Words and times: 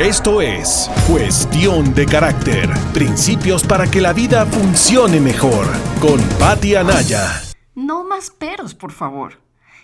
Esto 0.00 0.42
es 0.42 0.90
Cuestión 1.10 1.94
de 1.94 2.04
Carácter, 2.04 2.68
principios 2.92 3.66
para 3.66 3.90
que 3.90 4.02
la 4.02 4.12
vida 4.12 4.44
funcione 4.44 5.20
mejor, 5.20 5.66
con 6.02 6.20
Patti 6.38 6.74
Anaya. 6.74 7.40
No 7.74 8.04
más 8.04 8.28
peros, 8.28 8.74
por 8.74 8.92
favor. 8.92 9.40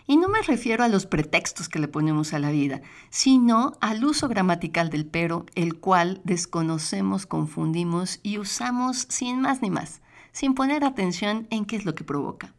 Y 0.06 0.18
no 0.18 0.28
me 0.28 0.42
refiero 0.42 0.84
a 0.84 0.88
los 0.88 1.06
pretextos 1.06 1.70
que 1.70 1.78
le 1.78 1.88
ponemos 1.88 2.34
a 2.34 2.38
la 2.38 2.50
vida, 2.50 2.82
sino 3.08 3.72
al 3.80 4.04
uso 4.04 4.28
gramatical 4.28 4.90
del 4.90 5.06
pero, 5.06 5.46
el 5.54 5.80
cual 5.80 6.20
desconocemos, 6.24 7.24
confundimos 7.24 8.20
y 8.22 8.36
usamos 8.36 9.06
sin 9.08 9.40
más 9.40 9.62
ni 9.62 9.70
más, 9.70 10.02
sin 10.30 10.52
poner 10.52 10.84
atención 10.84 11.46
en 11.48 11.64
qué 11.64 11.76
es 11.76 11.86
lo 11.86 11.94
que 11.94 12.04
provoca. 12.04 12.52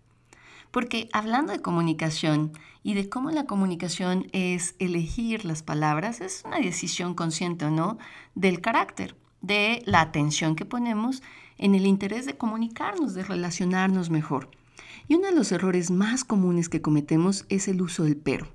Porque 0.74 1.08
hablando 1.14 1.52
de 1.54 1.62
comunicación 1.62 2.52
y 2.82 2.96
de 2.96 3.08
cómo 3.08 3.30
la 3.30 3.46
comunicación 3.46 4.26
es 4.32 4.74
elegir 4.80 5.46
las 5.46 5.62
palabras, 5.62 6.20
es 6.20 6.42
una 6.48 6.58
decisión 6.58 7.14
consciente 7.14 7.66
o 7.66 7.70
no 7.70 8.00
del 8.34 8.60
carácter, 8.60 9.16
de 9.42 9.84
la 9.86 10.02
atención 10.02 10.56
que 10.56 10.66
ponemos 10.66 11.22
en 11.60 11.76
el 11.76 11.86
interés 11.86 12.26
de 12.26 12.38
comunicarnos, 12.38 13.14
de 13.14 13.24
relacionarnos 13.24 14.10
mejor. 14.10 14.50
Y 15.08 15.14
uno 15.14 15.28
de 15.28 15.36
los 15.36 15.52
errores 15.52 15.92
más 15.92 16.24
comunes 16.24 16.70
que 16.70 16.82
cometemos 16.82 17.46
es 17.50 17.68
el 17.68 17.80
uso 17.80 18.06
del 18.06 18.18
pero. 18.18 18.48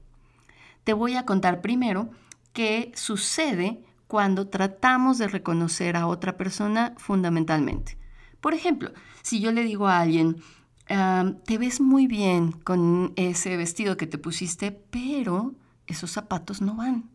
Te 0.83 0.95
voy 0.95 1.15
a 1.15 1.25
contar 1.25 1.61
primero 1.61 2.11
qué 2.53 2.91
sucede 2.97 3.81
cuando 4.09 4.49
tratamos 4.49 5.19
de 5.19 5.29
reconocer 5.29 5.97
a 5.97 6.09
otra 6.09 6.37
persona 6.37 6.95
fundamentalmente. 6.97 7.97
Por 8.41 8.55
ejemplo, 8.55 8.91
si 9.23 9.39
yo 9.39 9.53
le 9.53 9.63
digo 9.63 9.87
a 9.87 10.01
alguien, 10.01 10.43
te 10.89 11.59
ves 11.59 11.81
muy 11.81 12.07
bien 12.07 12.53
con 12.53 13.13
ese 13.17 13.57
vestido 13.57 13.97
que 13.97 14.07
te 14.07 14.19
pusiste, 14.19 14.73
pero 14.73 15.55
esos 15.87 16.11
zapatos 16.11 16.61
no 16.63 16.75
van. 16.75 17.11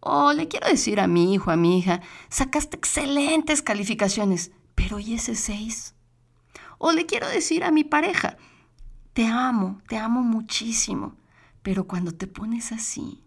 O 0.00 0.32
le 0.32 0.48
quiero 0.48 0.66
decir 0.66 0.98
a 0.98 1.06
mi 1.06 1.34
hijo, 1.34 1.50
a 1.50 1.56
mi 1.56 1.78
hija, 1.78 2.00
sacaste 2.30 2.76
excelentes 2.76 3.62
calificaciones, 3.62 4.50
pero 4.74 4.98
¿y 4.98 5.14
ese 5.14 5.34
6? 5.34 5.94
O 6.78 6.92
le 6.92 7.06
quiero 7.06 7.28
decir 7.28 7.64
a 7.64 7.70
mi 7.70 7.84
pareja, 7.84 8.38
te 9.12 9.26
amo, 9.26 9.80
te 9.88 9.98
amo 9.98 10.22
muchísimo, 10.22 11.16
pero 11.62 11.86
cuando 11.86 12.12
te 12.12 12.26
pones 12.26 12.72
así. 12.72 13.22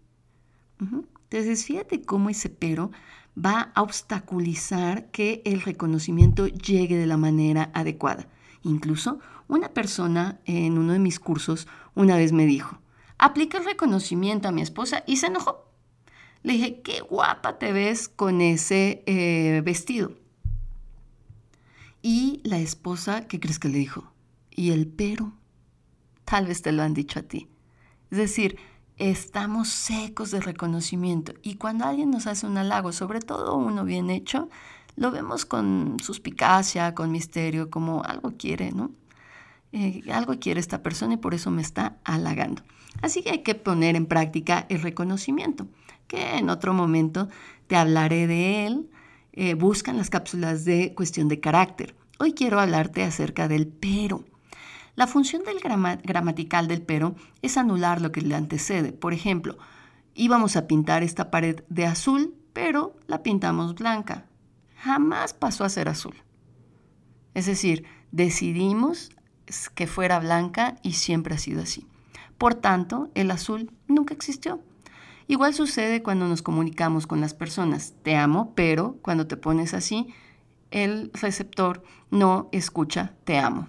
Entonces, 0.80 1.64
fíjate 1.64 2.02
cómo 2.02 2.30
ese 2.30 2.50
pero 2.50 2.90
va 3.36 3.72
a 3.74 3.82
obstaculizar 3.82 5.10
que 5.10 5.42
el 5.44 5.62
reconocimiento 5.62 6.48
llegue 6.48 6.96
de 6.96 7.06
la 7.06 7.16
manera 7.16 7.70
adecuada. 7.74 8.28
Incluso 8.62 9.20
una 9.48 9.68
persona 9.68 10.40
en 10.44 10.78
uno 10.78 10.92
de 10.92 10.98
mis 10.98 11.20
cursos 11.20 11.66
una 11.94 12.16
vez 12.16 12.32
me 12.32 12.46
dijo, 12.46 12.78
aplica 13.18 13.58
el 13.58 13.64
reconocimiento 13.64 14.48
a 14.48 14.52
mi 14.52 14.62
esposa 14.62 15.04
y 15.06 15.16
se 15.16 15.26
enojó. 15.26 15.70
Le 16.42 16.54
dije, 16.54 16.82
qué 16.82 17.00
guapa 17.00 17.58
te 17.58 17.72
ves 17.72 18.08
con 18.08 18.40
ese 18.40 19.02
eh, 19.06 19.62
vestido. 19.64 20.12
Y 22.02 22.42
la 22.44 22.58
esposa, 22.58 23.26
¿qué 23.26 23.40
crees 23.40 23.58
que 23.58 23.68
le 23.68 23.78
dijo? 23.78 24.12
Y 24.50 24.72
el 24.72 24.86
pero, 24.86 25.32
tal 26.26 26.46
vez 26.46 26.60
te 26.60 26.72
lo 26.72 26.82
han 26.82 26.92
dicho 26.92 27.18
a 27.18 27.22
ti. 27.22 27.48
Es 28.10 28.18
decir, 28.18 28.58
estamos 28.98 29.68
secos 29.68 30.30
de 30.30 30.40
reconocimiento 30.40 31.32
y 31.42 31.56
cuando 31.56 31.86
alguien 31.86 32.10
nos 32.10 32.26
hace 32.26 32.46
un 32.46 32.58
halago, 32.58 32.92
sobre 32.92 33.20
todo 33.20 33.56
uno 33.56 33.84
bien 33.84 34.10
hecho, 34.10 34.48
lo 34.96 35.10
vemos 35.10 35.46
con 35.46 35.96
suspicacia, 36.00 36.94
con 36.94 37.10
misterio, 37.10 37.70
como 37.70 38.04
algo 38.04 38.34
quiere, 38.36 38.70
¿no? 38.70 38.90
Eh, 39.74 40.02
algo 40.12 40.38
quiere 40.38 40.60
esta 40.60 40.82
persona 40.82 41.14
y 41.14 41.16
por 41.16 41.34
eso 41.34 41.50
me 41.50 41.60
está 41.60 41.96
halagando. 42.04 42.62
Así 43.02 43.22
que 43.22 43.30
hay 43.30 43.42
que 43.42 43.54
poner 43.54 43.96
en 43.96 44.06
práctica 44.06 44.66
el 44.68 44.80
reconocimiento, 44.80 45.66
que 46.06 46.36
en 46.36 46.48
otro 46.48 46.72
momento 46.72 47.28
te 47.66 47.76
hablaré 47.76 48.26
de 48.26 48.66
él. 48.66 48.90
Eh, 49.32 49.54
buscan 49.54 49.96
las 49.96 50.10
cápsulas 50.10 50.64
de 50.64 50.94
cuestión 50.94 51.28
de 51.28 51.40
carácter. 51.40 51.96
Hoy 52.20 52.34
quiero 52.34 52.60
hablarte 52.60 53.02
acerca 53.02 53.48
del 53.48 53.66
pero. 53.66 54.24
La 54.94 55.08
función 55.08 55.42
del 55.42 55.58
gramatical 55.58 56.68
del 56.68 56.82
pero 56.82 57.16
es 57.42 57.56
anular 57.56 58.00
lo 58.00 58.12
que 58.12 58.20
le 58.20 58.36
antecede. 58.36 58.92
Por 58.92 59.12
ejemplo, 59.12 59.58
íbamos 60.14 60.54
a 60.54 60.68
pintar 60.68 61.02
esta 61.02 61.32
pared 61.32 61.64
de 61.68 61.84
azul, 61.84 62.32
pero 62.52 62.94
la 63.08 63.24
pintamos 63.24 63.74
blanca 63.74 64.26
jamás 64.84 65.32
pasó 65.32 65.64
a 65.64 65.70
ser 65.70 65.88
azul. 65.88 66.14
Es 67.32 67.46
decir, 67.46 67.86
decidimos 68.12 69.10
que 69.74 69.86
fuera 69.86 70.18
blanca 70.18 70.76
y 70.82 70.92
siempre 70.92 71.34
ha 71.34 71.38
sido 71.38 71.62
así. 71.62 71.86
Por 72.38 72.54
tanto, 72.54 73.10
el 73.14 73.30
azul 73.30 73.70
nunca 73.88 74.14
existió. 74.14 74.60
Igual 75.26 75.54
sucede 75.54 76.02
cuando 76.02 76.28
nos 76.28 76.42
comunicamos 76.42 77.06
con 77.06 77.20
las 77.20 77.34
personas. 77.34 77.94
Te 78.02 78.16
amo, 78.16 78.52
pero 78.54 78.96
cuando 79.00 79.26
te 79.26 79.36
pones 79.36 79.72
así, 79.72 80.12
el 80.70 81.10
receptor 81.14 81.82
no 82.10 82.48
escucha 82.52 83.14
te 83.24 83.38
amo. 83.38 83.68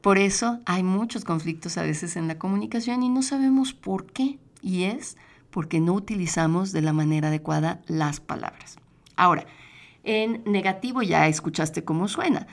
Por 0.00 0.18
eso 0.18 0.60
hay 0.66 0.82
muchos 0.82 1.24
conflictos 1.24 1.78
a 1.78 1.82
veces 1.82 2.16
en 2.16 2.28
la 2.28 2.38
comunicación 2.38 3.02
y 3.02 3.08
no 3.08 3.22
sabemos 3.22 3.72
por 3.72 4.06
qué. 4.06 4.38
Y 4.60 4.84
es 4.84 5.16
porque 5.50 5.80
no 5.80 5.94
utilizamos 5.94 6.72
de 6.72 6.82
la 6.82 6.92
manera 6.92 7.28
adecuada 7.28 7.80
las 7.86 8.20
palabras. 8.20 8.78
Ahora, 9.16 9.46
en 10.04 10.42
negativo 10.44 11.02
ya 11.02 11.26
escuchaste 11.26 11.84
cómo 11.84 12.08
suena. 12.08 12.46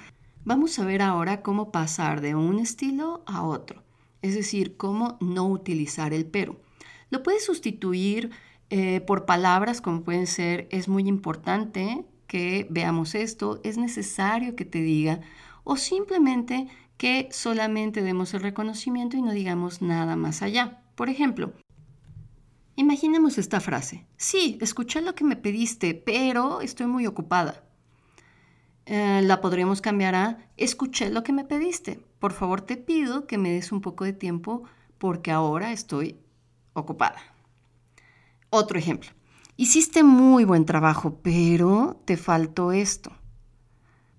Vamos 0.45 0.77
a 0.77 0.85
ver 0.85 1.01
ahora 1.01 1.41
cómo 1.41 1.71
pasar 1.71 2.21
de 2.21 2.35
un 2.35 2.59
estilo 2.59 3.23
a 3.25 3.43
otro, 3.43 3.81
es 4.21 4.35
decir, 4.35 4.77
cómo 4.77 5.17
no 5.19 5.47
utilizar 5.47 6.13
el 6.13 6.27
pero. 6.27 6.61
Lo 7.09 7.23
puedes 7.23 7.43
sustituir 7.43 8.29
eh, 8.69 9.01
por 9.01 9.25
palabras 9.25 9.81
como 9.81 10.03
pueden 10.03 10.27
ser 10.27 10.67
es 10.69 10.87
muy 10.87 11.07
importante 11.07 12.05
que 12.27 12.67
veamos 12.69 13.15
esto, 13.15 13.59
es 13.63 13.79
necesario 13.79 14.55
que 14.55 14.65
te 14.65 14.83
diga 14.83 15.21
o 15.63 15.77
simplemente 15.77 16.67
que 16.97 17.27
solamente 17.31 18.03
demos 18.03 18.35
el 18.35 18.41
reconocimiento 18.41 19.17
y 19.17 19.23
no 19.23 19.31
digamos 19.31 19.81
nada 19.81 20.15
más 20.15 20.43
allá. 20.43 20.83
Por 20.93 21.09
ejemplo, 21.09 21.53
Imaginemos 22.77 23.37
esta 23.37 23.61
frase. 23.61 24.05
Sí, 24.17 24.57
escuché 24.59 25.01
lo 25.01 25.15
que 25.15 25.23
me 25.23 25.37
pediste, 25.37 25.93
pero 25.93 26.59
estoy 26.59 26.87
muy 26.87 27.07
ocupada. 27.07 27.64
Eh, 28.85 29.21
la 29.23 29.41
podríamos 29.41 29.81
cambiar 29.81 30.15
a 30.15 30.37
escuché 30.57 31.09
lo 31.09 31.23
que 31.23 31.33
me 31.33 31.43
pediste. 31.43 31.99
Por 32.19 32.33
favor, 32.33 32.61
te 32.61 32.77
pido 32.77 33.25
que 33.25 33.37
me 33.37 33.51
des 33.51 33.71
un 33.71 33.81
poco 33.81 34.03
de 34.03 34.13
tiempo 34.13 34.63
porque 34.97 35.31
ahora 35.31 35.71
estoy 35.71 36.17
ocupada. 36.73 37.17
Otro 38.49 38.77
ejemplo. 38.77 39.09
Hiciste 39.57 40.03
muy 40.03 40.43
buen 40.43 40.65
trabajo, 40.65 41.19
pero 41.23 42.01
te 42.05 42.17
faltó 42.17 42.71
esto. 42.71 43.11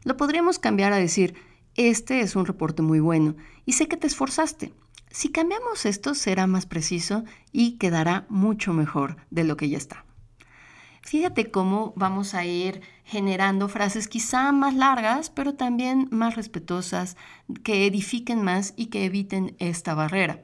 Lo 0.02 0.16
podríamos 0.16 0.58
cambiar 0.58 0.92
a 0.92 0.96
decir, 0.96 1.34
este 1.74 2.20
es 2.20 2.36
un 2.36 2.46
reporte 2.46 2.80
muy 2.80 3.00
bueno 3.00 3.36
y 3.66 3.72
sé 3.72 3.86
que 3.86 3.96
te 3.96 4.06
esforzaste. 4.06 4.72
Si 5.10 5.30
cambiamos 5.30 5.84
esto 5.84 6.14
será 6.14 6.46
más 6.46 6.66
preciso 6.66 7.24
y 7.52 7.72
quedará 7.72 8.24
mucho 8.28 8.72
mejor 8.72 9.16
de 9.30 9.44
lo 9.44 9.56
que 9.56 9.68
ya 9.68 9.76
está. 9.76 10.05
Fíjate 11.06 11.52
cómo 11.52 11.92
vamos 11.94 12.34
a 12.34 12.44
ir 12.44 12.80
generando 13.04 13.68
frases 13.68 14.08
quizá 14.08 14.50
más 14.50 14.74
largas, 14.74 15.30
pero 15.30 15.54
también 15.54 16.08
más 16.10 16.34
respetuosas, 16.34 17.16
que 17.62 17.86
edifiquen 17.86 18.42
más 18.42 18.74
y 18.76 18.86
que 18.86 19.04
eviten 19.04 19.54
esta 19.60 19.94
barrera. 19.94 20.42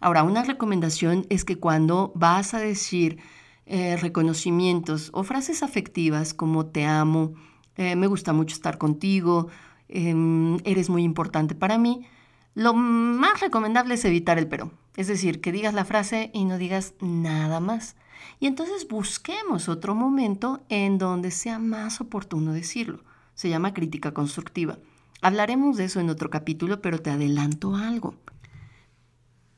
Ahora, 0.00 0.22
una 0.22 0.42
recomendación 0.42 1.24
es 1.30 1.46
que 1.46 1.56
cuando 1.58 2.12
vas 2.14 2.52
a 2.52 2.58
decir 2.58 3.20
eh, 3.64 3.96
reconocimientos 3.96 5.08
o 5.14 5.22
frases 5.24 5.62
afectivas 5.62 6.34
como 6.34 6.66
te 6.66 6.84
amo, 6.84 7.32
eh, 7.78 7.96
me 7.96 8.06
gusta 8.06 8.34
mucho 8.34 8.54
estar 8.54 8.76
contigo, 8.76 9.48
em, 9.88 10.58
eres 10.64 10.90
muy 10.90 11.04
importante 11.04 11.54
para 11.54 11.78
mí, 11.78 12.06
lo 12.54 12.74
más 12.74 13.40
recomendable 13.40 13.94
es 13.94 14.04
evitar 14.04 14.38
el 14.38 14.46
pero, 14.46 14.72
es 14.96 15.06
decir, 15.06 15.40
que 15.40 15.52
digas 15.52 15.74
la 15.74 15.84
frase 15.84 16.30
y 16.34 16.44
no 16.44 16.58
digas 16.58 16.94
nada 17.00 17.60
más. 17.60 17.96
Y 18.40 18.46
entonces 18.46 18.86
busquemos 18.88 19.68
otro 19.68 19.94
momento 19.94 20.60
en 20.68 20.98
donde 20.98 21.30
sea 21.30 21.58
más 21.58 22.00
oportuno 22.00 22.52
decirlo. 22.52 23.02
Se 23.34 23.48
llama 23.48 23.74
crítica 23.74 24.12
constructiva. 24.12 24.78
Hablaremos 25.22 25.76
de 25.76 25.84
eso 25.84 26.00
en 26.00 26.10
otro 26.10 26.30
capítulo, 26.30 26.82
pero 26.82 27.00
te 27.00 27.10
adelanto 27.10 27.74
algo. 27.76 28.16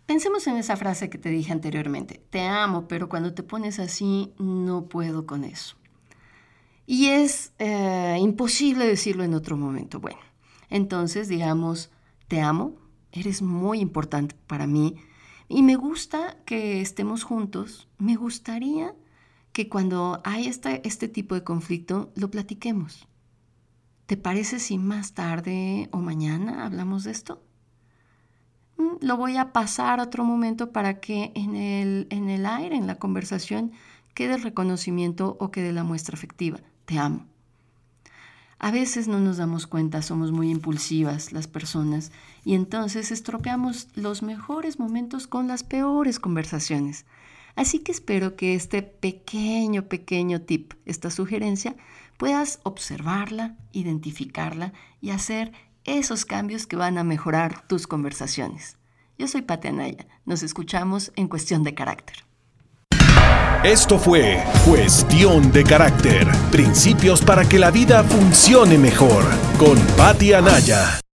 Pensemos 0.06 0.46
en 0.46 0.56
esa 0.56 0.76
frase 0.76 1.08
que 1.08 1.18
te 1.18 1.30
dije 1.30 1.52
anteriormente. 1.52 2.22
Te 2.30 2.42
amo, 2.42 2.86
pero 2.86 3.08
cuando 3.08 3.32
te 3.32 3.42
pones 3.42 3.78
así, 3.78 4.32
no 4.38 4.86
puedo 4.86 5.26
con 5.26 5.44
eso. 5.44 5.76
Y 6.86 7.06
es 7.06 7.52
eh, 7.58 8.18
imposible 8.20 8.86
decirlo 8.86 9.24
en 9.24 9.32
otro 9.32 9.56
momento. 9.56 10.00
Bueno, 10.00 10.20
entonces 10.68 11.28
digamos, 11.28 11.90
te 12.28 12.42
amo, 12.42 12.74
eres 13.12 13.40
muy 13.40 13.80
importante 13.80 14.36
para 14.46 14.66
mí 14.66 14.96
y 15.48 15.62
me 15.62 15.76
gusta 15.76 16.36
que 16.44 16.80
estemos 16.80 17.24
juntos. 17.24 17.88
Me 17.98 18.16
gustaría 18.16 18.94
que 19.52 19.68
cuando 19.68 20.20
hay 20.24 20.46
este, 20.46 20.86
este 20.86 21.08
tipo 21.08 21.34
de 21.34 21.44
conflicto 21.44 22.12
lo 22.16 22.30
platiquemos. 22.30 23.06
¿Te 24.06 24.16
parece 24.16 24.58
si 24.58 24.78
más 24.78 25.14
tarde 25.14 25.88
o 25.92 25.98
mañana 25.98 26.64
hablamos 26.66 27.04
de 27.04 27.12
esto? 27.12 27.42
Mm, 28.76 28.96
lo 29.00 29.16
voy 29.16 29.36
a 29.36 29.52
pasar 29.52 30.00
otro 30.00 30.24
momento 30.24 30.72
para 30.72 31.00
que 31.00 31.32
en 31.34 31.54
el, 31.56 32.06
en 32.10 32.28
el 32.28 32.46
aire, 32.46 32.76
en 32.76 32.86
la 32.86 32.96
conversación, 32.96 33.72
que 34.14 34.28
del 34.28 34.42
reconocimiento 34.42 35.36
o 35.40 35.50
que 35.50 35.62
de 35.62 35.72
la 35.72 35.84
muestra 35.84 36.14
afectiva. 36.14 36.58
Te 36.84 36.98
amo. 36.98 37.26
A 38.64 38.70
veces 38.70 39.08
no 39.08 39.20
nos 39.20 39.36
damos 39.36 39.66
cuenta, 39.66 40.00
somos 40.00 40.32
muy 40.32 40.50
impulsivas 40.50 41.32
las 41.32 41.46
personas 41.46 42.12
y 42.46 42.54
entonces 42.54 43.12
estropeamos 43.12 43.88
los 43.94 44.22
mejores 44.22 44.78
momentos 44.78 45.26
con 45.26 45.48
las 45.48 45.62
peores 45.62 46.18
conversaciones. 46.18 47.04
Así 47.56 47.80
que 47.80 47.92
espero 47.92 48.36
que 48.36 48.54
este 48.54 48.80
pequeño, 48.80 49.86
pequeño 49.90 50.40
tip, 50.40 50.72
esta 50.86 51.10
sugerencia, 51.10 51.76
puedas 52.16 52.60
observarla, 52.62 53.58
identificarla 53.72 54.72
y 55.02 55.10
hacer 55.10 55.52
esos 55.84 56.24
cambios 56.24 56.66
que 56.66 56.76
van 56.76 56.96
a 56.96 57.04
mejorar 57.04 57.68
tus 57.68 57.86
conversaciones. 57.86 58.78
Yo 59.18 59.28
soy 59.28 59.42
Pati 59.42 59.68
Anaya. 59.68 60.06
Nos 60.24 60.42
escuchamos 60.42 61.12
en 61.16 61.28
Cuestión 61.28 61.64
de 61.64 61.74
Carácter. 61.74 62.24
Esto 63.64 63.98
fue 63.98 64.44
Cuestión 64.66 65.50
de 65.50 65.64
Carácter. 65.64 66.28
Principios 66.50 67.22
para 67.22 67.46
que 67.48 67.58
la 67.58 67.70
vida 67.70 68.04
funcione 68.04 68.76
mejor. 68.76 69.24
Con 69.58 69.78
Pati 69.96 70.34
Anaya. 70.34 71.00